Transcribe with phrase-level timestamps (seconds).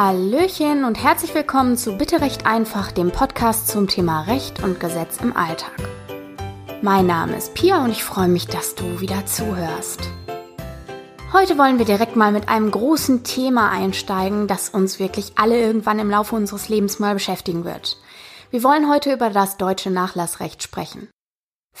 [0.00, 5.16] Hallöchen und herzlich willkommen zu Bitte Recht einfach, dem Podcast zum Thema Recht und Gesetz
[5.20, 5.74] im Alltag.
[6.82, 10.08] Mein Name ist Pia und ich freue mich, dass du wieder zuhörst.
[11.32, 15.98] Heute wollen wir direkt mal mit einem großen Thema einsteigen, das uns wirklich alle irgendwann
[15.98, 17.96] im Laufe unseres Lebens mal beschäftigen wird.
[18.52, 21.08] Wir wollen heute über das deutsche Nachlassrecht sprechen.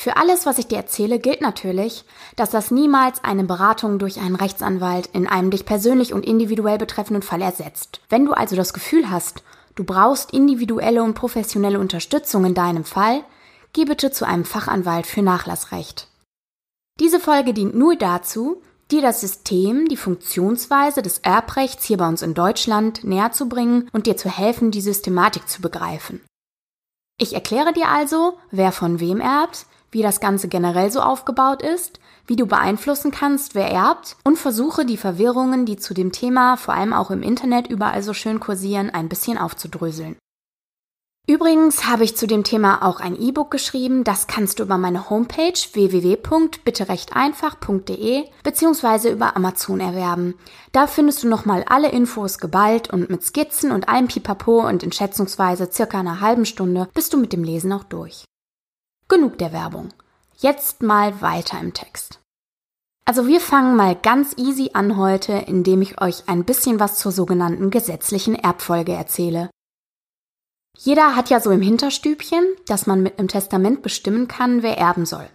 [0.00, 2.04] Für alles, was ich dir erzähle, gilt natürlich,
[2.36, 7.24] dass das niemals eine Beratung durch einen Rechtsanwalt in einem dich persönlich und individuell betreffenden
[7.24, 8.00] Fall ersetzt.
[8.08, 9.42] Wenn du also das Gefühl hast,
[9.74, 13.24] du brauchst individuelle und professionelle Unterstützung in deinem Fall,
[13.72, 16.06] geh bitte zu einem Fachanwalt für Nachlassrecht.
[17.00, 22.22] Diese Folge dient nur dazu, dir das System, die Funktionsweise des Erbrechts hier bei uns
[22.22, 26.20] in Deutschland näher zu bringen und dir zu helfen, die Systematik zu begreifen.
[27.20, 32.00] Ich erkläre dir also, wer von wem erbt, wie das Ganze generell so aufgebaut ist,
[32.26, 36.74] wie du beeinflussen kannst, wer erbt und versuche die Verwirrungen, die zu dem Thema vor
[36.74, 40.16] allem auch im Internet überall so schön kursieren, ein bisschen aufzudröseln.
[41.30, 45.10] Übrigens habe ich zu dem Thema auch ein E-Book geschrieben, das kannst du über meine
[45.10, 49.12] Homepage www.bitterechteinfach.de bzw.
[49.12, 50.36] über Amazon erwerben.
[50.72, 54.90] Da findest du nochmal alle Infos geballt und mit Skizzen und allem Pipapo und in
[54.90, 58.24] schätzungsweise circa einer halben Stunde bist du mit dem Lesen auch durch.
[59.08, 59.88] Genug der Werbung.
[60.36, 62.20] Jetzt mal weiter im Text.
[63.06, 67.10] Also wir fangen mal ganz easy an heute, indem ich euch ein bisschen was zur
[67.10, 69.48] sogenannten gesetzlichen Erbfolge erzähle.
[70.76, 75.06] Jeder hat ja so im Hinterstübchen, dass man mit einem Testament bestimmen kann, wer erben
[75.06, 75.28] soll.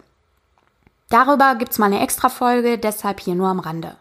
[1.08, 3.96] Darüber gibt's mal eine Extra-Folge, deshalb hier nur am Rande.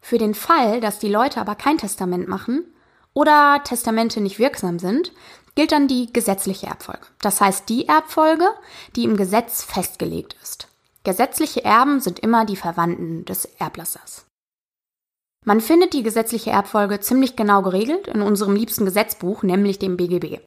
[0.00, 2.64] Für den Fall, dass die Leute aber kein Testament machen
[3.14, 5.12] oder Testamente nicht wirksam sind,
[5.56, 7.06] gilt dann die gesetzliche Erbfolge.
[7.20, 8.48] Das heißt die Erbfolge,
[8.94, 10.68] die im Gesetz festgelegt ist.
[11.02, 14.26] Gesetzliche Erben sind immer die Verwandten des Erblassers.
[15.44, 20.40] Man findet die gesetzliche Erbfolge ziemlich genau geregelt in unserem liebsten Gesetzbuch, nämlich dem BGB.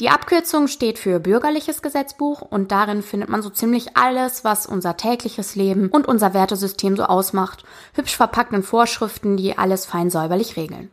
[0.00, 4.96] Die Abkürzung steht für Bürgerliches Gesetzbuch und darin findet man so ziemlich alles, was unser
[4.96, 10.56] tägliches Leben und unser Wertesystem so ausmacht, hübsch verpackt in Vorschriften, die alles fein säuberlich
[10.56, 10.90] regeln.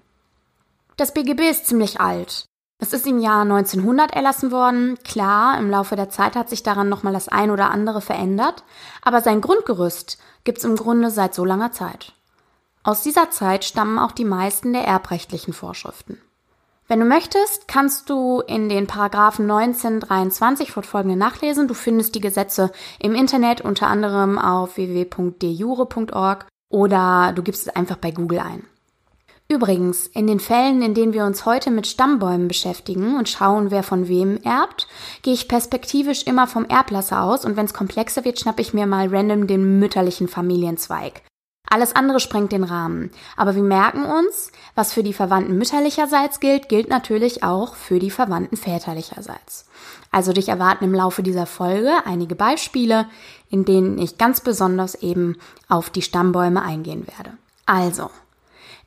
[0.97, 2.45] Das BGB ist ziemlich alt.
[2.83, 4.97] Es ist im Jahr 1900 erlassen worden.
[5.03, 8.63] Klar, im Laufe der Zeit hat sich daran nochmal das ein oder andere verändert,
[9.03, 12.13] aber sein Grundgerüst gibt's im Grunde seit so langer Zeit.
[12.81, 16.17] Aus dieser Zeit stammen auch die meisten der erbrechtlichen Vorschriften.
[16.87, 21.67] Wenn du möchtest, kannst du in den Paragraphen 1923 fortfolgende nachlesen.
[21.67, 27.97] Du findest die Gesetze im Internet unter anderem auf www.dejure.org oder du gibst es einfach
[27.97, 28.65] bei Google ein.
[29.51, 33.83] Übrigens, in den Fällen, in denen wir uns heute mit Stammbäumen beschäftigen und schauen, wer
[33.83, 34.87] von wem erbt,
[35.23, 38.87] gehe ich perspektivisch immer vom Erblasser aus und wenn es komplexer wird, schnappe ich mir
[38.87, 41.23] mal random den mütterlichen Familienzweig.
[41.69, 43.11] Alles andere sprengt den Rahmen.
[43.35, 48.09] Aber wir merken uns, was für die Verwandten mütterlicherseits gilt, gilt natürlich auch für die
[48.09, 49.65] Verwandten väterlicherseits.
[50.13, 53.05] Also dich erwarten im Laufe dieser Folge einige Beispiele,
[53.49, 55.35] in denen ich ganz besonders eben
[55.67, 57.33] auf die Stammbäume eingehen werde.
[57.65, 58.09] Also,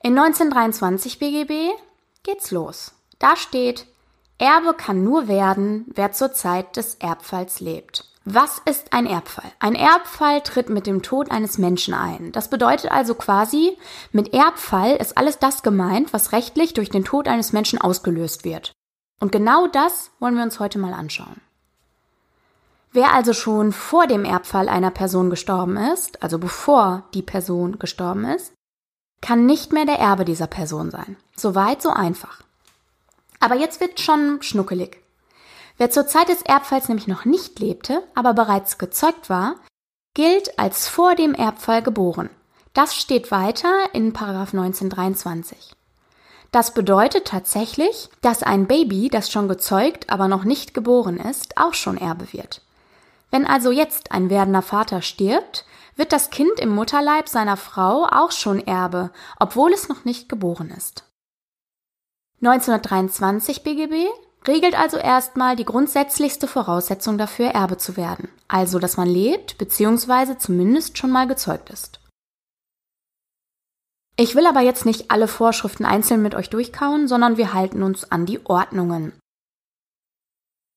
[0.05, 1.71] in 1923 BGB
[2.25, 2.93] geht's los.
[3.19, 3.87] Da steht,
[4.37, 8.05] Erbe kann nur werden, wer zur Zeit des Erbfalls lebt.
[8.27, 9.51] Was ist ein Erbfall?
[9.61, 12.33] Ein Erbfall tritt mit dem Tod eines Menschen ein.
[12.33, 13.79] Das bedeutet also quasi,
[14.13, 18.73] mit Erbfall ist alles das gemeint, was rechtlich durch den Tod eines Menschen ausgelöst wird.
[19.21, 21.41] Und genau das wollen wir uns heute mal anschauen.
[22.93, 28.27] Wer also schon vor dem Erbfall einer Person gestorben ist, also bevor die Person gestorben
[28.27, 28.53] ist,
[29.25, 31.17] kann nicht mehr der Erbe dieser Person sein.
[31.35, 32.43] So weit, so einfach.
[33.41, 34.99] Aber jetzt wird schon schnuckelig.
[35.79, 39.57] Wer zur Zeit des Erbfalls nämlich noch nicht lebte, aber bereits gezeugt war,
[40.13, 42.29] gilt als vor dem Erbfall geboren.
[42.75, 45.73] Das steht weiter in 1923.
[46.53, 51.75] Das bedeutet tatsächlich, dass ein Baby, das schon gezeugt, aber noch nicht geboren ist, auch
[51.75, 52.61] schon Erbe wird.
[53.31, 55.65] Wenn also jetzt ein werdender Vater stirbt,
[55.97, 60.71] wird das Kind im Mutterleib seiner Frau auch schon Erbe, obwohl es noch nicht geboren
[60.71, 61.05] ist.
[62.43, 64.09] 1923 BGB
[64.47, 70.37] regelt also erstmal die grundsätzlichste Voraussetzung dafür, Erbe zu werden, also dass man lebt bzw.
[70.39, 72.01] zumindest schon mal gezeugt ist.
[74.17, 78.13] Ich will aber jetzt nicht alle Vorschriften einzeln mit euch durchkauen, sondern wir halten uns
[78.13, 79.13] an die Ordnungen.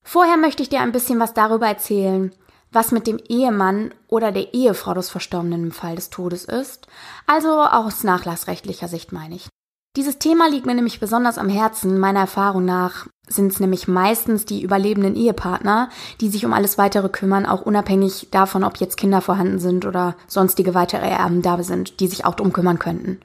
[0.03, 2.33] Vorher möchte ich dir ein bisschen was darüber erzählen,
[2.71, 6.87] was mit dem Ehemann oder der Ehefrau des Verstorbenen im Fall des Todes ist,
[7.25, 9.49] also aus nachlassrechtlicher Sicht meine ich.
[9.95, 11.97] Dieses Thema liegt mir nämlich besonders am Herzen.
[11.97, 15.89] Meiner Erfahrung nach sind es nämlich meistens die überlebenden Ehepartner,
[16.21, 20.15] die sich um alles weitere kümmern, auch unabhängig davon, ob jetzt Kinder vorhanden sind oder
[20.27, 23.19] sonstige weitere Erben da sind, die sich auch drum kümmern könnten.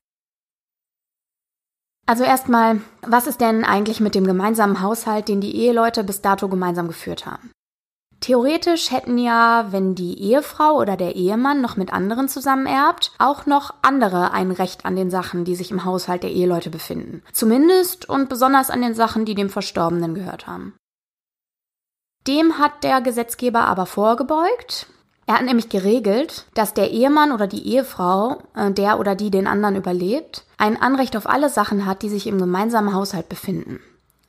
[2.07, 6.49] Also erstmal, was ist denn eigentlich mit dem gemeinsamen Haushalt, den die Eheleute bis dato
[6.49, 7.51] gemeinsam geführt haben?
[8.23, 13.47] Theoretisch hätten ja, wenn die Ehefrau oder der Ehemann noch mit anderen zusammen erbt, auch
[13.47, 17.25] noch andere ein Recht an den Sachen, die sich im Haushalt der Eheleute befinden.
[17.33, 20.75] Zumindest und besonders an den Sachen, die dem Verstorbenen gehört haben.
[22.29, 24.87] Dem hat der Gesetzgeber aber vorgebeugt.
[25.27, 29.49] Er hat nämlich geregelt, dass der Ehemann oder die Ehefrau, äh, der oder die den
[29.49, 33.81] anderen überlebt, ein Anrecht auf alle Sachen hat, die sich im gemeinsamen Haushalt befinden.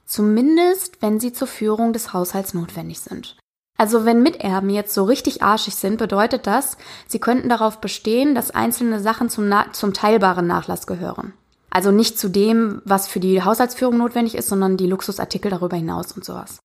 [0.07, 3.37] Zumindest, wenn sie zur Führung des Haushalts notwendig sind.
[3.83, 8.49] Also wenn Miterben jetzt so richtig arschig sind, bedeutet das, sie könnten darauf bestehen, dass
[8.49, 11.33] einzelne Sachen zum, zum teilbaren Nachlass gehören.
[11.69, 16.13] Also nicht zu dem, was für die Haushaltsführung notwendig ist, sondern die Luxusartikel darüber hinaus
[16.13, 16.59] und sowas.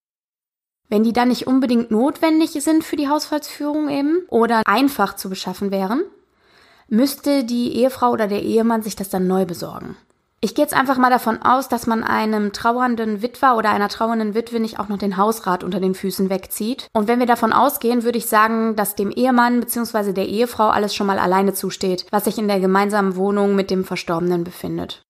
[0.88, 5.72] Wenn die dann nicht unbedingt notwendig sind für die Haushaltsführung eben oder einfach zu beschaffen
[5.72, 6.04] wären,
[6.86, 9.96] müsste die Ehefrau oder der Ehemann sich das dann neu besorgen.
[10.40, 14.34] Ich gehe jetzt einfach mal davon aus, dass man einem trauernden Witwer oder einer trauernden
[14.34, 16.86] Witwe nicht auch noch den Hausrat unter den Füßen wegzieht.
[16.92, 20.12] Und wenn wir davon ausgehen, würde ich sagen, dass dem Ehemann bzw.
[20.12, 23.84] der Ehefrau alles schon mal alleine zusteht, was sich in der gemeinsamen Wohnung mit dem
[23.84, 25.02] Verstorbenen befindet.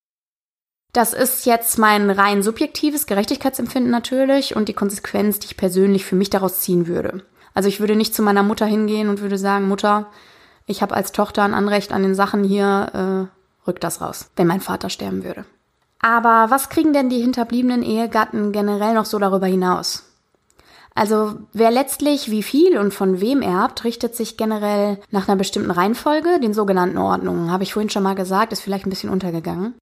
[0.94, 6.16] Das ist jetzt mein rein subjektives Gerechtigkeitsempfinden natürlich und die Konsequenz, die ich persönlich für
[6.16, 7.22] mich daraus ziehen würde.
[7.52, 10.06] Also ich würde nicht zu meiner Mutter hingehen und würde sagen, Mutter,
[10.64, 13.37] ich habe als Tochter ein Anrecht an den Sachen hier, äh,
[13.68, 15.44] rückt das raus, wenn mein Vater sterben würde.
[16.00, 20.04] Aber was kriegen denn die hinterbliebenen Ehegatten generell noch so darüber hinaus?
[20.94, 25.70] Also wer letztlich wie viel und von wem erbt, richtet sich generell nach einer bestimmten
[25.70, 27.52] Reihenfolge, den sogenannten Ordnungen.
[27.52, 29.74] Habe ich vorhin schon mal gesagt, ist vielleicht ein bisschen untergegangen.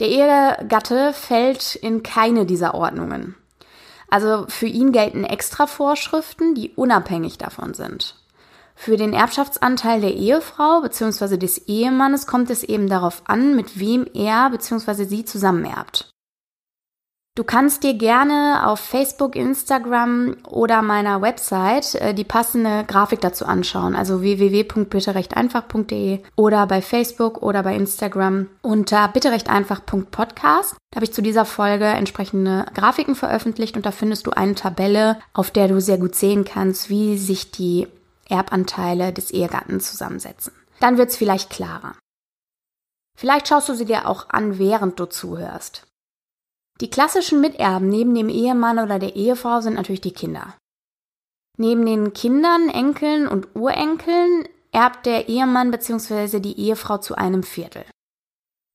[0.00, 3.36] Der Ehegatte fällt in keine dieser Ordnungen.
[4.10, 8.16] Also für ihn gelten extra Vorschriften, die unabhängig davon sind.
[8.74, 11.36] Für den Erbschaftsanteil der Ehefrau bzw.
[11.36, 15.04] des Ehemannes kommt es eben darauf an, mit wem er bzw.
[15.04, 16.14] sie zusammenerbt.
[17.36, 23.44] Du kannst dir gerne auf Facebook, Instagram oder meiner Website äh, die passende Grafik dazu
[23.44, 30.76] anschauen, also www.bitterechteinfach.de oder bei Facebook oder bei Instagram unter bitterechteinfach.podcast.
[30.92, 35.18] Da habe ich zu dieser Folge entsprechende Grafiken veröffentlicht und da findest du eine Tabelle,
[35.32, 37.88] auf der du sehr gut sehen kannst, wie sich die
[38.28, 40.52] Erbanteile des Ehegatten zusammensetzen.
[40.80, 41.96] Dann wird es vielleicht klarer.
[43.16, 45.86] Vielleicht schaust du sie dir auch an, während du zuhörst.
[46.80, 50.54] Die klassischen Miterben neben dem Ehemann oder der Ehefrau sind natürlich die Kinder.
[51.56, 56.40] Neben den Kindern, Enkeln und Urenkeln erbt der Ehemann bzw.
[56.40, 57.84] die Ehefrau zu einem Viertel.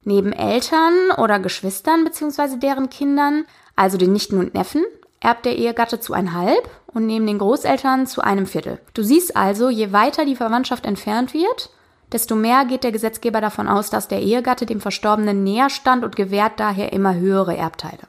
[0.06, 2.58] Neben Eltern oder Geschwistern bzw.
[2.58, 3.46] deren Kindern,
[3.76, 4.86] also den Nichten und Neffen,
[5.20, 8.80] erbt der Ehegatte zu einhalb und neben den Großeltern zu einem Viertel.
[8.94, 11.70] Du siehst also, je weiter die Verwandtschaft entfernt wird,
[12.12, 16.16] desto mehr geht der Gesetzgeber davon aus, dass der Ehegatte dem Verstorbenen näher stand und
[16.16, 18.08] gewährt daher immer höhere Erbteile.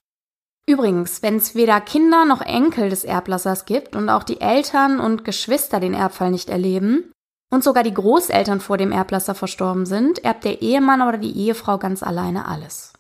[0.67, 5.25] Übrigens, wenn es weder Kinder noch Enkel des Erblassers gibt und auch die Eltern und
[5.25, 7.13] Geschwister den Erbfall nicht erleben
[7.51, 11.79] und sogar die Großeltern vor dem Erblasser verstorben sind, erbt der Ehemann oder die Ehefrau
[11.79, 12.93] ganz alleine alles.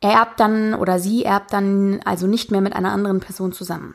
[0.00, 3.94] Er erbt dann oder sie erbt dann also nicht mehr mit einer anderen Person zusammen.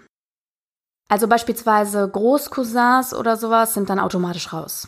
[1.11, 4.87] Also beispielsweise Großcousins oder sowas sind dann automatisch raus.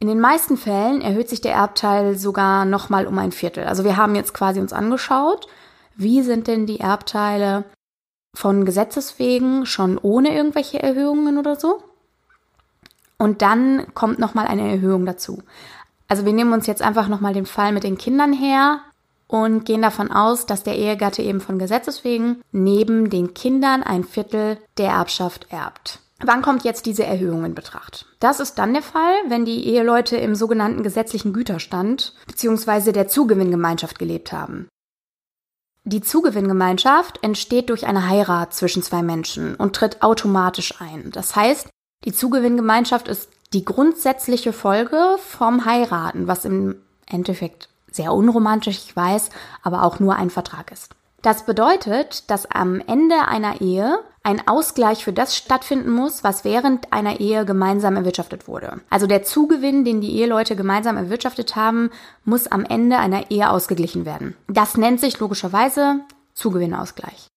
[0.00, 3.66] In den meisten Fällen erhöht sich der Erbteil sogar nochmal um ein Viertel.
[3.66, 5.46] Also wir haben jetzt quasi uns angeschaut,
[5.94, 7.62] wie sind denn die Erbteile
[8.36, 11.80] von Gesetzes wegen schon ohne irgendwelche Erhöhungen oder so.
[13.16, 15.44] Und dann kommt nochmal eine Erhöhung dazu.
[16.08, 18.80] Also wir nehmen uns jetzt einfach nochmal den Fall mit den Kindern her
[19.32, 24.04] und gehen davon aus, dass der Ehegatte eben von Gesetzes wegen neben den Kindern ein
[24.04, 26.00] Viertel der Erbschaft erbt.
[26.22, 28.04] Wann kommt jetzt diese Erhöhung in Betracht?
[28.20, 32.92] Das ist dann der Fall, wenn die Eheleute im sogenannten gesetzlichen Güterstand bzw.
[32.92, 34.68] der Zugewinngemeinschaft gelebt haben.
[35.84, 41.10] Die Zugewinngemeinschaft entsteht durch eine Heirat zwischen zwei Menschen und tritt automatisch ein.
[41.10, 41.70] Das heißt,
[42.04, 49.30] die Zugewinngemeinschaft ist die grundsätzliche Folge vom Heiraten, was im Endeffekt sehr unromantisch, ich weiß,
[49.62, 50.94] aber auch nur ein Vertrag ist.
[51.22, 56.92] Das bedeutet, dass am Ende einer Ehe ein Ausgleich für das stattfinden muss, was während
[56.92, 58.80] einer Ehe gemeinsam erwirtschaftet wurde.
[58.90, 61.90] Also der Zugewinn, den die Eheleute gemeinsam erwirtschaftet haben,
[62.24, 64.36] muss am Ende einer Ehe ausgeglichen werden.
[64.48, 66.00] Das nennt sich logischerweise
[66.34, 67.28] Zugewinnausgleich.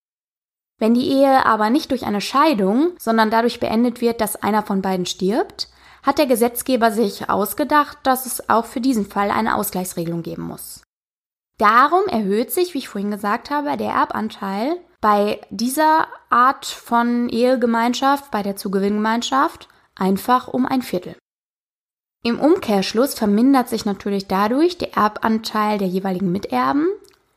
[0.77, 4.81] Wenn die Ehe aber nicht durch eine Scheidung, sondern dadurch beendet wird, dass einer von
[4.81, 5.69] beiden stirbt,
[6.05, 10.83] hat der Gesetzgeber sich ausgedacht, dass es auch für diesen Fall eine Ausgleichsregelung geben muss.
[11.57, 18.29] Darum erhöht sich, wie ich vorhin gesagt habe, der Erbanteil bei dieser Art von Ehegemeinschaft,
[18.29, 21.15] bei der Zugewinngemeinschaft, einfach um ein Viertel.
[22.23, 26.87] Im Umkehrschluss vermindert sich natürlich dadurch der Erbanteil der jeweiligen Miterben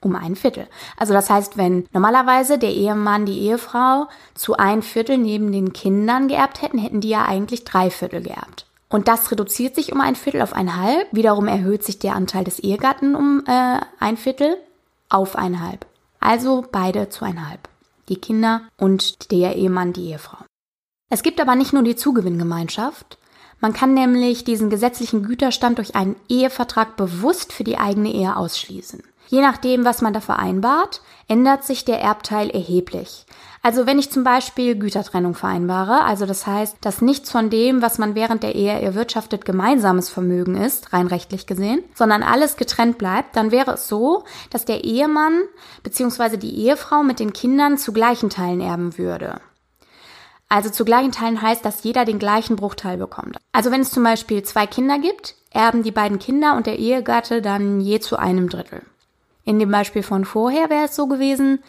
[0.04, 0.68] um ein Viertel.
[0.96, 6.28] Also das heißt, wenn normalerweise der Ehemann, die Ehefrau zu ein Viertel neben den Kindern
[6.28, 8.66] geerbt hätten, hätten die ja eigentlich drei Viertel geerbt.
[8.88, 11.08] Und das reduziert sich um ein Viertel auf ein Halb.
[11.12, 14.56] Wiederum erhöht sich der Anteil des Ehegatten um äh, ein Viertel
[15.08, 15.86] auf ein Halb.
[16.20, 17.68] Also beide zu ein Halb.
[18.08, 20.38] Die Kinder und der Ehemann, die Ehefrau.
[21.10, 23.18] Es gibt aber nicht nur die Zugewinngemeinschaft.
[23.60, 29.02] Man kann nämlich diesen gesetzlichen Güterstand durch einen Ehevertrag bewusst für die eigene Ehe ausschließen.
[29.28, 33.26] Je nachdem, was man da vereinbart, ändert sich der Erbteil erheblich.
[33.62, 37.99] Also wenn ich zum Beispiel Gütertrennung vereinbare, also das heißt, dass nichts von dem, was
[37.99, 43.37] man während der Ehe erwirtschaftet, gemeinsames Vermögen ist, rein rechtlich gesehen, sondern alles getrennt bleibt,
[43.37, 45.42] dann wäre es so, dass der Ehemann
[45.82, 46.37] bzw.
[46.37, 49.40] die Ehefrau mit den Kindern zu gleichen Teilen erben würde.
[50.49, 53.37] Also zu gleichen Teilen heißt, dass jeder den gleichen Bruchteil bekommt.
[53.52, 57.42] Also wenn es zum Beispiel zwei Kinder gibt, erben die beiden Kinder und der Ehegatte
[57.42, 58.82] dann je zu einem Drittel.
[59.48, 61.60] In dem Beispiel von vorher wäre es so gewesen,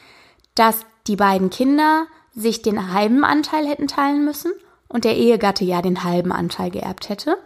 [0.53, 4.51] dass die beiden Kinder sich den halben Anteil hätten teilen müssen
[4.89, 7.38] und der Ehegatte ja den halben Anteil geerbt hätte.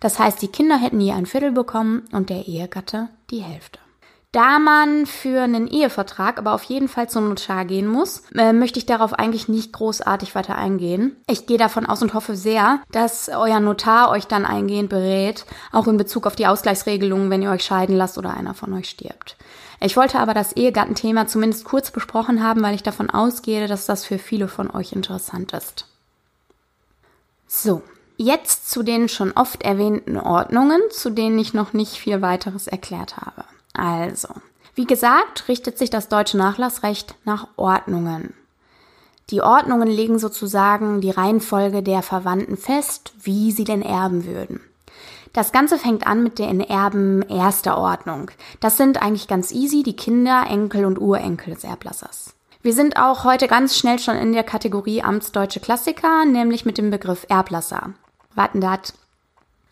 [0.00, 3.78] Das heißt, die Kinder hätten je ein Viertel bekommen und der Ehegatte die Hälfte.
[4.32, 8.78] Da man für einen Ehevertrag aber auf jeden Fall zum Notar gehen muss, äh, möchte
[8.78, 11.14] ich darauf eigentlich nicht großartig weiter eingehen.
[11.28, 15.86] Ich gehe davon aus und hoffe sehr, dass euer Notar euch dann eingehend berät, auch
[15.88, 19.36] in Bezug auf die Ausgleichsregelungen, wenn ihr euch scheiden lasst oder einer von euch stirbt.
[19.84, 24.06] Ich wollte aber das Ehegattenthema zumindest kurz besprochen haben, weil ich davon ausgehe, dass das
[24.06, 25.86] für viele von euch interessant ist.
[27.46, 27.82] So,
[28.16, 33.18] jetzt zu den schon oft erwähnten Ordnungen, zu denen ich noch nicht viel weiteres erklärt
[33.18, 33.44] habe.
[33.74, 34.28] Also,
[34.74, 38.32] wie gesagt, richtet sich das deutsche Nachlassrecht nach Ordnungen.
[39.28, 44.62] Die Ordnungen legen sozusagen die Reihenfolge der Verwandten fest, wie sie denn erben würden.
[45.34, 48.30] Das Ganze fängt an mit den Erben erster Ordnung.
[48.60, 52.34] Das sind eigentlich ganz easy die Kinder, Enkel und Urenkel des Erblassers.
[52.62, 56.90] Wir sind auch heute ganz schnell schon in der Kategorie Amtsdeutsche Klassiker, nämlich mit dem
[56.90, 57.94] Begriff Erblasser.
[58.36, 58.94] Warten dat.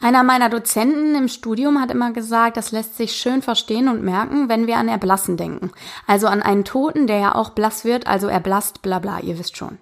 [0.00, 4.48] Einer meiner Dozenten im Studium hat immer gesagt, das lässt sich schön verstehen und merken,
[4.48, 5.70] wenn wir an Erblassen denken.
[6.08, 9.56] Also an einen Toten, der ja auch blass wird, also erblasst, bla bla, ihr wisst
[9.56, 9.78] schon.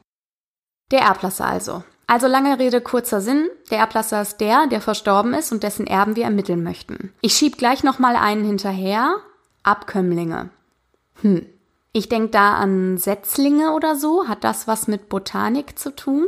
[0.90, 1.84] Der Erblasser also.
[2.10, 3.48] Also lange Rede, kurzer Sinn.
[3.70, 7.12] Der Erblasser ist der, der verstorben ist und dessen Erben wir ermitteln möchten.
[7.20, 9.18] Ich schieb gleich nochmal einen hinterher.
[9.62, 10.48] Abkömmlinge.
[11.22, 11.46] Hm.
[11.92, 14.26] Ich denke da an Setzlinge oder so.
[14.26, 16.26] Hat das was mit Botanik zu tun?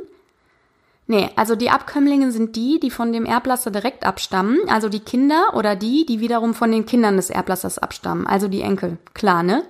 [1.08, 5.54] Nee, also die Abkömmlinge sind die, die von dem Erblasser direkt abstammen, also die Kinder
[5.54, 8.98] oder die, die wiederum von den Kindern des Erblassers abstammen, also die Enkel.
[9.14, 9.64] Klar, ne?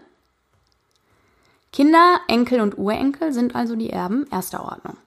[1.73, 4.99] Kinder, Enkel und Urenkel sind also die Erben erster Ordnung.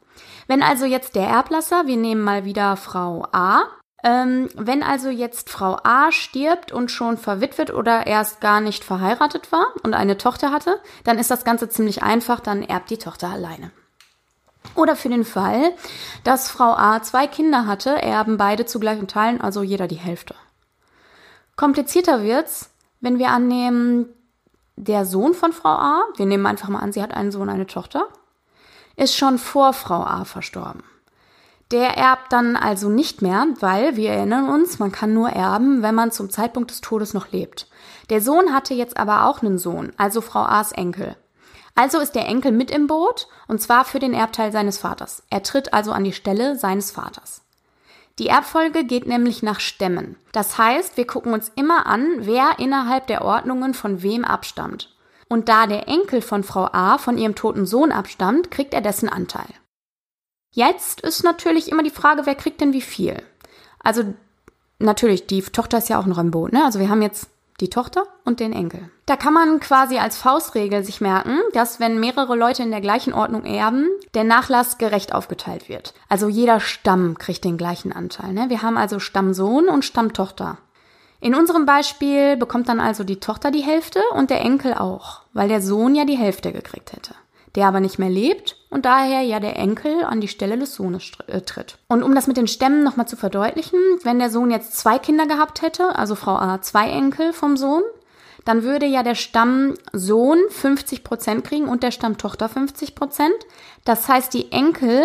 [0.48, 3.64] Wenn also jetzt der Erblasser, wir nehmen mal wieder Frau A,
[4.04, 9.52] ähm, wenn also jetzt Frau A stirbt und schon verwitwet oder erst gar nicht verheiratet
[9.52, 13.30] war und eine Tochter hatte, dann ist das Ganze ziemlich einfach, dann erbt die Tochter
[13.30, 13.72] alleine.
[14.76, 15.74] Oder für den Fall,
[16.24, 20.36] dass Frau A zwei Kinder hatte, erben beide zu gleichen Teilen, also jeder die Hälfte.
[21.56, 24.10] Komplizierter wird's, wenn wir annehmen,
[24.76, 27.66] der Sohn von Frau A, wir nehmen einfach mal an, sie hat einen Sohn, eine
[27.66, 28.08] Tochter,
[28.96, 30.84] ist schon vor Frau A verstorben.
[31.72, 35.96] Der erbt dann also nicht mehr, weil, wir erinnern uns, man kann nur erben, wenn
[35.96, 37.68] man zum Zeitpunkt des Todes noch lebt.
[38.10, 41.16] Der Sohn hatte jetzt aber auch einen Sohn, also Frau A's Enkel.
[41.74, 45.24] Also ist der Enkel mit im Boot, und zwar für den Erbteil seines Vaters.
[45.30, 47.42] Er tritt also an die Stelle seines Vaters.
[48.18, 50.16] Die Erbfolge geht nämlich nach Stämmen.
[50.32, 54.95] Das heißt, wir gucken uns immer an, wer innerhalb der Ordnungen von wem abstammt.
[55.28, 59.10] Und da der Enkel von Frau A von ihrem toten Sohn abstammt, kriegt er dessen
[59.10, 59.48] Anteil.
[60.52, 63.22] Jetzt ist natürlich immer die Frage, wer kriegt denn wie viel?
[63.80, 64.14] Also
[64.80, 66.64] natürlich, die Tochter ist ja auch noch im Boot, ne?
[66.64, 67.30] Also wir haben jetzt
[67.62, 68.90] die Tochter und den Enkel.
[69.06, 73.14] Da kann man quasi als Faustregel sich merken, dass wenn mehrere Leute in der gleichen
[73.14, 75.94] Ordnung erben, der Nachlass gerecht aufgeteilt wird.
[76.10, 78.34] Also jeder Stamm kriegt den gleichen Anteil.
[78.34, 78.50] Ne?
[78.50, 80.58] Wir haben also Stammsohn und Stammtochter.
[81.26, 85.48] In unserem Beispiel bekommt dann also die Tochter die Hälfte und der Enkel auch, weil
[85.48, 87.16] der Sohn ja die Hälfte gekriegt hätte.
[87.56, 91.14] Der aber nicht mehr lebt und daher ja der Enkel an die Stelle des Sohnes
[91.26, 91.80] äh, tritt.
[91.88, 95.26] Und um das mit den Stämmen nochmal zu verdeutlichen, wenn der Sohn jetzt zwei Kinder
[95.26, 97.82] gehabt hätte, also Frau A zwei Enkel vom Sohn,
[98.44, 103.34] dann würde ja der Stammsohn 50 Prozent kriegen und der Stammtochter 50 Prozent.
[103.84, 105.02] Das heißt, die Enkel,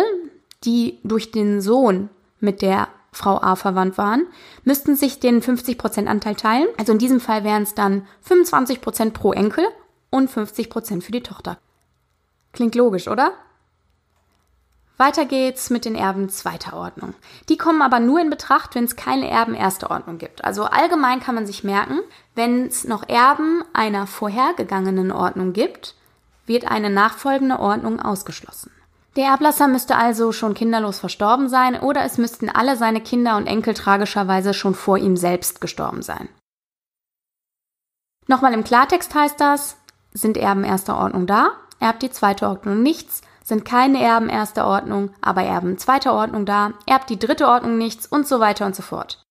[0.65, 4.25] die durch den Sohn mit der Frau A verwandt waren,
[4.63, 6.67] müssten sich den 50% Anteil teilen.
[6.77, 9.65] Also in diesem Fall wären es dann 25% pro Enkel
[10.09, 11.57] und 50% für die Tochter.
[12.53, 13.33] Klingt logisch, oder?
[14.97, 17.15] Weiter geht's mit den Erben zweiter Ordnung.
[17.49, 20.43] Die kommen aber nur in Betracht, wenn es keine Erben erster Ordnung gibt.
[20.43, 21.99] Also allgemein kann man sich merken,
[22.35, 25.95] wenn es noch Erben einer vorhergegangenen Ordnung gibt,
[26.45, 28.71] wird eine nachfolgende Ordnung ausgeschlossen.
[29.15, 33.47] Der Erblasser müsste also schon kinderlos verstorben sein oder es müssten alle seine Kinder und
[33.47, 36.29] Enkel tragischerweise schon vor ihm selbst gestorben sein.
[38.27, 39.75] Nochmal im Klartext heißt das,
[40.13, 45.13] sind Erben erster Ordnung da, erbt die zweite Ordnung nichts, sind keine Erben erster Ordnung,
[45.19, 48.81] aber Erben zweiter Ordnung da, erbt die dritte Ordnung nichts und so weiter und so
[48.81, 49.23] fort.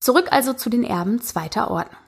[0.00, 2.00] Zurück also zu den Erben zweiter Ordnung.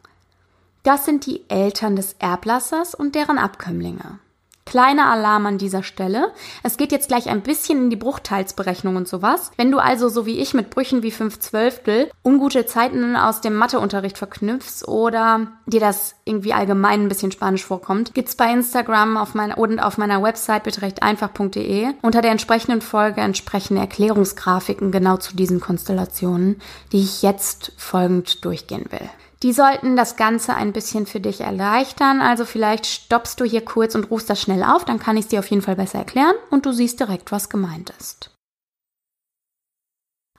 [0.84, 4.20] Das sind die Eltern des Erblassers und deren Abkömmlinge.
[4.70, 6.30] Kleiner Alarm an dieser Stelle.
[6.62, 9.50] Es geht jetzt gleich ein bisschen in die Bruchteilsberechnung und sowas.
[9.56, 13.56] Wenn du also so wie ich mit Brüchen wie 5 Zwölftel ungute Zeiten aus dem
[13.56, 19.34] Matheunterricht verknüpfst oder dir das irgendwie allgemein ein bisschen spanisch vorkommt, gibt's bei Instagram auf
[19.34, 25.58] meiner und auf meiner Website bitterechteinfach.de unter der entsprechenden Folge entsprechende Erklärungsgrafiken genau zu diesen
[25.58, 26.62] Konstellationen,
[26.92, 29.10] die ich jetzt folgend durchgehen will.
[29.42, 32.20] Die sollten das Ganze ein bisschen für dich erleichtern.
[32.20, 35.28] Also vielleicht stoppst du hier kurz und rufst das schnell auf, dann kann ich es
[35.30, 38.30] dir auf jeden Fall besser erklären und du siehst direkt, was gemeint ist.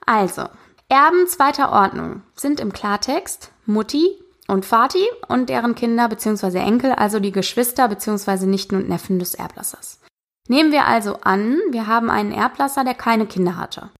[0.06, 0.48] Also,
[0.92, 4.10] Erben zweiter Ordnung sind im Klartext Mutti
[4.46, 6.58] und Vati und deren Kinder bzw.
[6.58, 8.44] Enkel, also die Geschwister bzw.
[8.44, 10.00] Nichten und Neffen des Erblassers.
[10.48, 13.90] Nehmen wir also an, wir haben einen Erblasser, der keine Kinder hatte.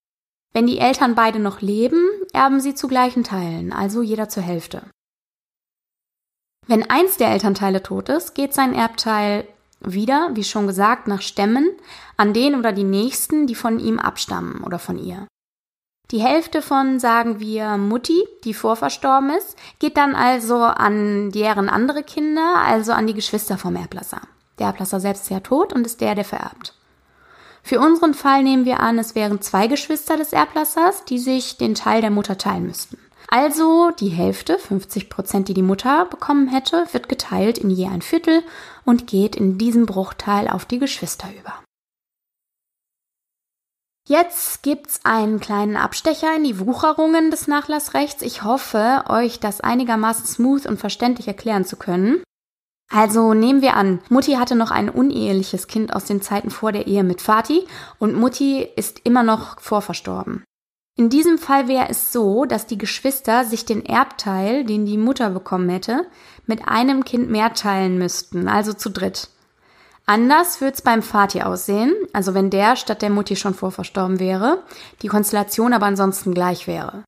[0.53, 4.83] Wenn die Eltern beide noch leben, erben sie zu gleichen Teilen, also jeder zur Hälfte.
[6.67, 9.47] Wenn eins der Elternteile tot ist, geht sein Erbteil
[9.81, 11.71] wieder, wie schon gesagt, nach Stämmen
[12.17, 15.27] an den oder die nächsten, die von ihm abstammen oder von ihr.
[16.11, 22.03] Die Hälfte von, sagen wir, Mutti, die vorverstorben ist, geht dann also an deren andere
[22.03, 24.21] Kinder, also an die Geschwister vom Erblasser.
[24.59, 26.75] Der Erblasser selbst ist ja tot und ist der, der vererbt.
[27.63, 31.75] Für unseren Fall nehmen wir an, es wären zwei Geschwister des Erblassers, die sich den
[31.75, 32.99] Teil der Mutter teilen müssten.
[33.29, 38.03] Also die Hälfte, 50 Prozent, die die Mutter bekommen hätte, wird geteilt in je ein
[38.03, 38.43] Viertel
[38.85, 41.55] und geht in diesem Bruchteil auf die Geschwister über.
[44.07, 48.21] Jetzt gibt's einen kleinen Abstecher in die Wucherungen des Nachlassrechts.
[48.21, 52.23] Ich hoffe, euch das einigermaßen smooth und verständlich erklären zu können.
[52.93, 56.87] Also nehmen wir an, Mutti hatte noch ein uneheliches Kind aus den Zeiten vor der
[56.87, 57.67] Ehe mit Vati
[57.99, 60.45] und Mutti ist immer noch vorverstorben.
[60.99, 65.31] In diesem Fall wäre es so, dass die Geschwister sich den Erbteil, den die Mutter
[65.31, 66.07] bekommen hätte,
[66.47, 69.31] mit einem Kind mehr teilen müssten, also zu dritt.
[70.05, 74.65] Anders würde es beim Vati aussehen, also wenn der statt der Mutti schon vorverstorben wäre,
[75.01, 77.05] die Konstellation aber ansonsten gleich wäre.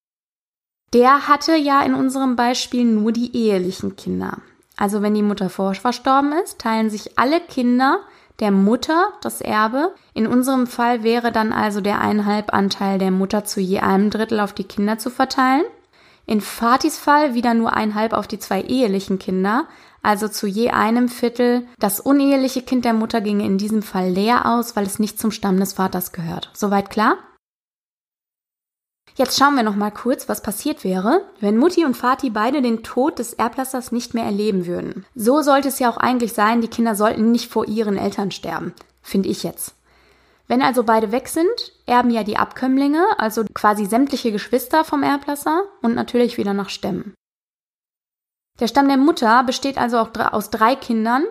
[0.95, 4.39] Der hatte ja in unserem Beispiel nur die ehelichen Kinder.
[4.77, 8.01] Also wenn die Mutter verstorben ist, teilen sich alle Kinder
[8.41, 9.95] der Mutter das Erbe.
[10.13, 14.41] In unserem Fall wäre dann also der einhalb Anteil der Mutter zu je einem Drittel
[14.41, 15.65] auf die Kinder zu verteilen.
[16.27, 19.67] In Fatis Fall wieder nur einhalb auf die zwei ehelichen Kinder,
[20.03, 21.67] also zu je einem Viertel.
[21.79, 25.31] Das uneheliche Kind der Mutter ginge in diesem Fall leer aus, weil es nicht zum
[25.31, 26.51] Stamm des Vaters gehört.
[26.55, 27.19] Soweit klar?
[29.17, 32.83] Jetzt schauen wir noch mal kurz, was passiert wäre, wenn Mutti und Vati beide den
[32.83, 35.07] Tod des Erblassers nicht mehr erleben würden.
[35.15, 38.75] So sollte es ja auch eigentlich sein, die Kinder sollten nicht vor ihren Eltern sterben,
[39.03, 39.77] finde ich jetzt.
[40.49, 45.63] Wenn also beide weg sind, erben ja die Abkömmlinge, also quasi sämtliche Geschwister vom Erblasser
[45.81, 47.15] und natürlich wieder nach Stämmen.
[48.61, 51.25] Der Stamm der Mutter besteht also auch aus drei Kindern,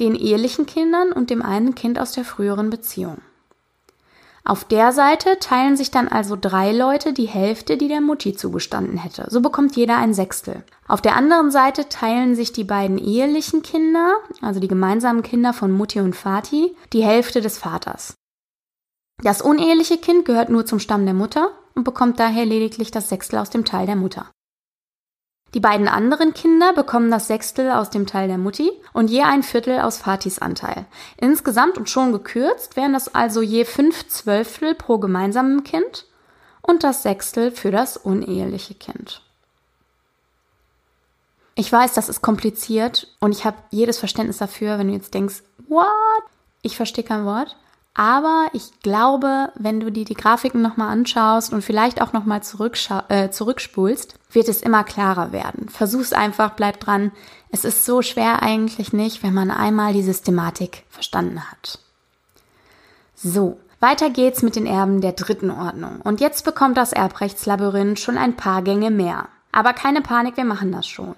[0.00, 3.18] den ehelichen Kindern und dem einen Kind aus der früheren Beziehung.
[4.44, 8.98] Auf der Seite teilen sich dann also drei Leute die Hälfte, die der Mutti zugestanden
[8.98, 9.26] hätte.
[9.28, 10.64] So bekommt jeder ein Sechstel.
[10.88, 15.70] Auf der anderen Seite teilen sich die beiden ehelichen Kinder, also die gemeinsamen Kinder von
[15.70, 18.14] Mutti und Vati, die Hälfte des Vaters.
[19.22, 23.38] Das uneheliche Kind gehört nur zum Stamm der Mutter und bekommt daher lediglich das Sechstel
[23.38, 24.26] aus dem Teil der Mutter.
[25.54, 29.42] Die beiden anderen Kinder bekommen das Sechstel aus dem Teil der Mutti und je ein
[29.42, 30.86] Viertel aus Fatis Anteil.
[31.18, 36.06] Insgesamt und schon gekürzt wären das also je fünf Zwölftel pro gemeinsamen Kind
[36.62, 39.22] und das Sechstel für das uneheliche Kind.
[41.54, 45.42] Ich weiß, das ist kompliziert und ich habe jedes Verständnis dafür, wenn du jetzt denkst,
[45.68, 45.86] what?
[46.62, 47.56] Ich verstehe kein Wort.
[47.94, 52.40] Aber ich glaube, wenn du dir die Grafiken nochmal anschaust und vielleicht auch nochmal
[53.08, 55.68] äh, zurückspulst, wird es immer klarer werden.
[55.68, 57.12] Versuch's einfach, bleib dran.
[57.50, 61.78] Es ist so schwer eigentlich nicht, wenn man einmal die Systematik verstanden hat.
[63.14, 66.00] So, weiter geht's mit den Erben der dritten Ordnung.
[66.02, 69.28] Und jetzt bekommt das Erbrechtslabyrinth schon ein paar Gänge mehr.
[69.52, 71.14] Aber keine Panik, wir machen das schon.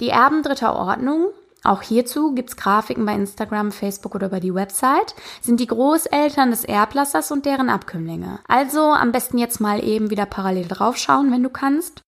[0.00, 1.28] Die Erben dritter Ordnung
[1.64, 6.64] auch hierzu gibt's Grafiken bei Instagram, Facebook oder über die Website, sind die Großeltern des
[6.64, 8.38] Erblassers und deren Abkömmlinge.
[8.46, 12.02] Also am besten jetzt mal eben wieder parallel draufschauen, wenn du kannst.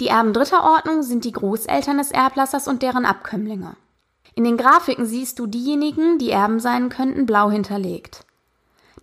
[0.00, 3.76] Die Erben dritter Ordnung sind die Großeltern des Erblassers und deren Abkömmlinge.
[4.34, 8.26] In den Grafiken siehst du diejenigen, die Erben sein könnten, blau hinterlegt.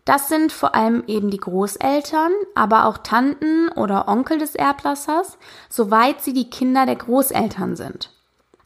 [0.05, 5.37] Das sind vor allem eben die Großeltern, aber auch Tanten oder Onkel des Erblassers,
[5.69, 8.11] soweit sie die Kinder der Großeltern sind.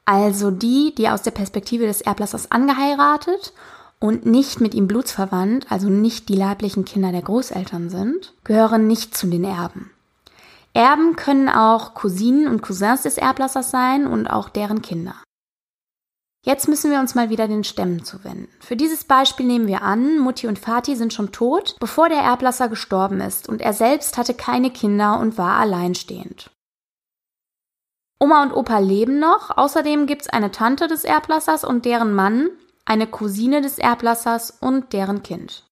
[0.03, 3.53] Also die, die aus der Perspektive des Erblassers angeheiratet
[3.99, 9.15] und nicht mit ihm blutsverwandt, also nicht die leiblichen Kinder der Großeltern sind, gehören nicht
[9.15, 9.91] zu den Erben.
[10.77, 15.15] Erben können auch Cousinen und Cousins des Erblassers sein und auch deren Kinder.
[16.45, 18.47] Jetzt müssen wir uns mal wieder den Stämmen zuwenden.
[18.59, 22.69] Für dieses Beispiel nehmen wir an, Mutti und Vati sind schon tot, bevor der Erblasser
[22.69, 26.51] gestorben ist und er selbst hatte keine Kinder und war alleinstehend.
[28.19, 32.51] Oma und Opa leben noch, außerdem gibt es eine Tante des Erblassers und deren Mann,
[32.85, 35.66] eine Cousine des Erblassers und deren Kind.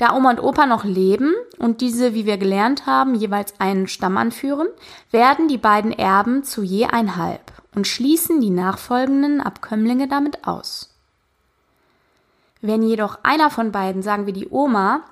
[0.00, 4.16] Da Oma und Opa noch leben und diese, wie wir gelernt haben, jeweils einen Stamm
[4.16, 4.66] anführen,
[5.10, 10.94] werden die beiden Erben zu je ein Halb und schließen die nachfolgenden Abkömmlinge damit aus.
[12.62, 15.02] Wenn jedoch einer von beiden, sagen wir die Oma,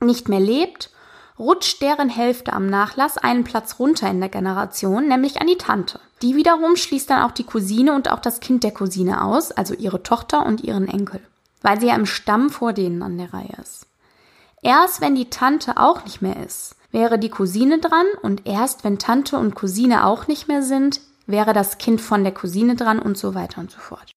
[0.00, 0.90] nicht mehr lebt,
[1.38, 6.00] rutscht deren Hälfte am Nachlass einen Platz runter in der Generation, nämlich an die Tante.
[6.20, 9.72] Die wiederum schließt dann auch die Cousine und auch das Kind der Cousine aus, also
[9.72, 11.22] ihre Tochter und ihren Enkel,
[11.62, 13.87] weil sie ja im Stamm vor denen an der Reihe ist.
[14.62, 18.98] Erst wenn die Tante auch nicht mehr ist, wäre die Cousine dran und erst wenn
[18.98, 23.16] Tante und Cousine auch nicht mehr sind, wäre das Kind von der Cousine dran und
[23.16, 24.10] so weiter und so fort.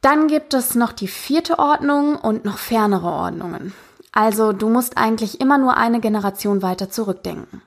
[0.00, 3.74] Dann gibt es noch die vierte Ordnung und noch fernere Ordnungen.
[4.12, 7.62] Also du musst eigentlich immer nur eine Generation weiter zurückdenken.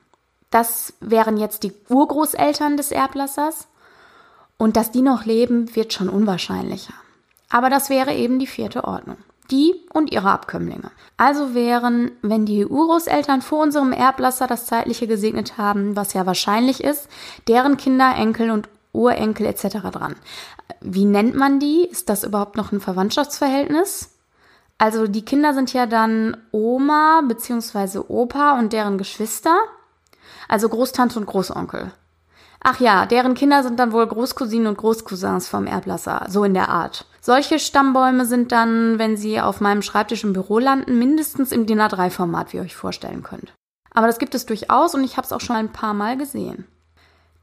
[0.50, 3.68] Das wären jetzt die Urgroßeltern des Erblassers
[4.56, 6.94] und dass die noch leben, wird schon unwahrscheinlicher.
[7.50, 9.18] Aber das wäre eben die vierte Ordnung
[9.50, 10.90] die und ihre Abkömmlinge.
[11.16, 16.82] Also wären, wenn die Urgroßeltern vor unserem Erblasser das Zeitliche gesegnet haben, was ja wahrscheinlich
[16.82, 17.08] ist,
[17.48, 19.78] deren Kinder, Enkel und Urenkel etc.
[19.92, 20.16] dran.
[20.80, 21.84] Wie nennt man die?
[21.84, 24.14] Ist das überhaupt noch ein Verwandtschaftsverhältnis?
[24.78, 27.98] Also die Kinder sind ja dann Oma bzw.
[28.06, 29.56] Opa und deren Geschwister,
[30.48, 31.90] also Großtante und Großonkel.
[32.60, 36.68] Ach ja, deren Kinder sind dann wohl Großcousinen und Großcousins vom Erblasser, so in der
[36.68, 37.06] Art.
[37.20, 41.80] Solche Stammbäume sind dann, wenn sie auf meinem Schreibtisch im Büro landen, mindestens im DIN
[41.80, 43.52] A3-Format, wie ihr euch vorstellen könnt.
[43.90, 46.66] Aber das gibt es durchaus und ich habe es auch schon ein paar Mal gesehen.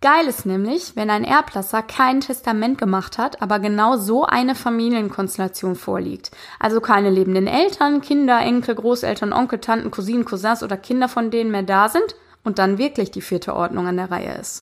[0.01, 5.75] Geil ist nämlich, wenn ein Erblasser kein Testament gemacht hat, aber genau so eine Familienkonstellation
[5.75, 6.31] vorliegt.
[6.59, 11.49] Also keine lebenden Eltern, Kinder, Enkel, Großeltern, Onkel, Tanten, Cousinen, Cousins oder Kinder von denen
[11.49, 14.59] mehr da sind und dann wirklich die vierte Ordnung an der Reihe ist.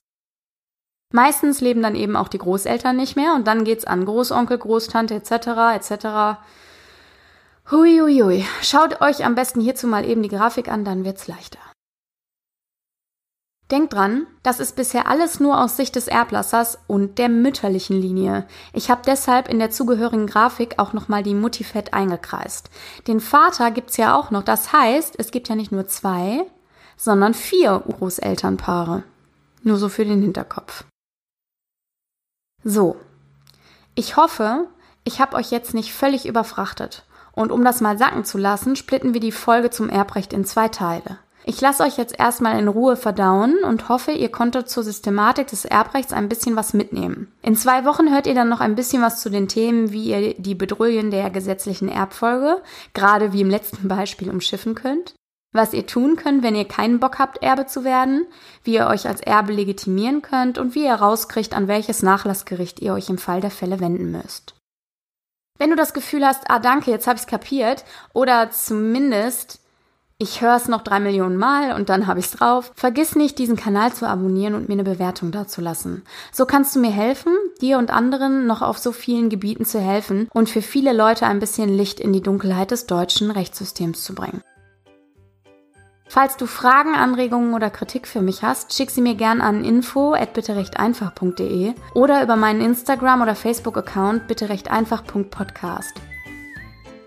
[1.14, 5.14] Meistens leben dann eben auch die Großeltern nicht mehr und dann geht's an Großonkel, Großtante
[5.14, 5.30] etc.
[5.76, 6.40] etc.
[7.70, 8.44] Huiuiui.
[8.62, 11.60] Schaut euch am besten hierzu mal eben die Grafik an, dann wird's leichter.
[13.70, 18.48] Denkt dran, das ist bisher alles nur aus Sicht des Erblassers und der mütterlichen Linie.
[18.72, 22.70] Ich habe deshalb in der zugehörigen Grafik auch nochmal die Mutti fett eingekreist.
[23.06, 26.44] Den Vater gibt's ja auch noch, das heißt, es gibt ja nicht nur zwei,
[26.96, 29.04] sondern vier Großelternpaare.
[29.62, 30.84] Nur so für den Hinterkopf.
[32.64, 32.96] So,
[33.94, 34.66] ich hoffe,
[35.04, 37.04] ich habe euch jetzt nicht völlig überfrachtet.
[37.32, 40.68] Und um das mal sacken zu lassen, splitten wir die Folge zum Erbrecht in zwei
[40.68, 41.18] Teile.
[41.46, 45.66] Ich lasse euch jetzt erstmal in Ruhe verdauen und hoffe, ihr konntet zur Systematik des
[45.66, 47.30] Erbrechts ein bisschen was mitnehmen.
[47.42, 50.34] In zwei Wochen hört ihr dann noch ein bisschen was zu den Themen, wie ihr
[50.38, 52.62] die Bedrohungen der gesetzlichen Erbfolge,
[52.94, 55.14] gerade wie im letzten Beispiel, umschiffen könnt
[55.54, 58.26] was ihr tun könnt, wenn ihr keinen Bock habt, Erbe zu werden,
[58.64, 62.92] wie ihr euch als Erbe legitimieren könnt und wie ihr rauskriegt, an welches Nachlassgericht ihr
[62.92, 64.54] euch im Fall der Fälle wenden müsst.
[65.58, 69.60] Wenn du das Gefühl hast, ah danke, jetzt habe ich's kapiert, oder zumindest
[70.18, 72.72] ich höre es noch drei Millionen Mal und dann habe ich's drauf.
[72.76, 76.04] Vergiss nicht, diesen Kanal zu abonnieren und mir eine Bewertung dazulassen.
[76.32, 80.28] So kannst du mir helfen, dir und anderen noch auf so vielen Gebieten zu helfen
[80.32, 84.40] und für viele Leute ein bisschen Licht in die Dunkelheit des deutschen Rechtssystems zu bringen.
[86.06, 91.72] Falls du Fragen, Anregungen oder Kritik für mich hast, schick sie mir gern an info@bitterechteinfach.de
[91.94, 95.94] oder über meinen Instagram oder Facebook Account bitterechteinfach.podcast.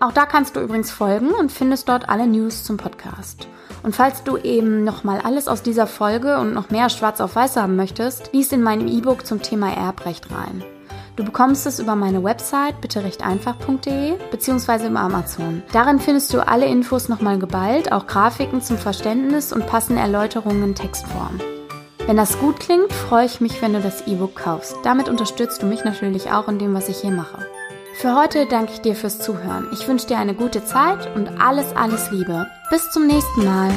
[0.00, 3.48] Auch da kannst du übrigens folgen und findest dort alle News zum Podcast.
[3.82, 7.56] Und falls du eben nochmal alles aus dieser Folge und noch mehr schwarz auf weiß
[7.56, 10.62] haben möchtest, lies in meinem E-Book zum Thema Erbrecht rein.
[11.18, 14.86] Du bekommst es über meine Website bitterechteinfach.de bzw.
[14.86, 15.64] über Amazon.
[15.72, 20.74] Darin findest du alle Infos nochmal geballt, auch Grafiken zum Verständnis und passende Erläuterungen in
[20.76, 21.40] Textform.
[22.06, 24.76] Wenn das gut klingt, freue ich mich, wenn du das E-Book kaufst.
[24.84, 27.44] Damit unterstützt du mich natürlich auch in dem, was ich hier mache.
[27.94, 29.66] Für heute danke ich dir fürs Zuhören.
[29.72, 32.46] Ich wünsche dir eine gute Zeit und alles, alles Liebe.
[32.70, 33.72] Bis zum nächsten Mal.